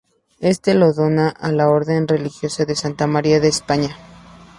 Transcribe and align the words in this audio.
Éste 0.39 0.73
lo 0.73 0.93
dona 0.93 1.29
a 1.29 1.51
la 1.51 1.69
orden 1.69 2.07
religiosa 2.07 2.65
de 2.65 2.73
Santa 2.75 3.05
María 3.05 3.39
de 3.39 3.49
España. 3.49 3.95